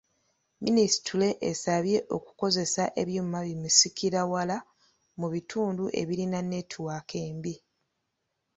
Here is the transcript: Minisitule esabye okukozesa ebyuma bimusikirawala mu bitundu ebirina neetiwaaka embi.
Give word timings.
Minisitule 0.63 1.27
esabye 1.49 1.97
okukozesa 2.15 2.83
ebyuma 3.01 3.37
bimusikirawala 3.47 4.57
mu 5.19 5.27
bitundu 5.33 5.83
ebirina 6.01 6.39
neetiwaaka 6.49 7.15
embi. 7.27 7.55